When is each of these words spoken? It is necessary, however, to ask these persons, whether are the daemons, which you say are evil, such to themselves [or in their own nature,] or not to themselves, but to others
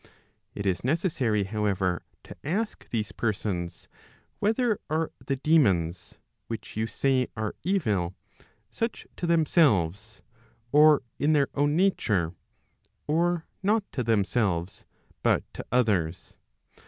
It 0.55 0.65
is 0.65 0.83
necessary, 0.83 1.43
however, 1.43 2.01
to 2.23 2.35
ask 2.43 2.89
these 2.89 3.11
persons, 3.11 3.87
whether 4.39 4.79
are 4.89 5.11
the 5.23 5.35
daemons, 5.35 6.17
which 6.47 6.75
you 6.75 6.87
say 6.87 7.27
are 7.37 7.53
evil, 7.63 8.15
such 8.71 9.05
to 9.17 9.27
themselves 9.27 10.23
[or 10.71 11.03
in 11.19 11.33
their 11.33 11.49
own 11.53 11.75
nature,] 11.75 12.33
or 13.05 13.45
not 13.61 13.83
to 13.91 14.01
themselves, 14.03 14.85
but 15.21 15.43
to 15.53 15.63
others 15.71 16.35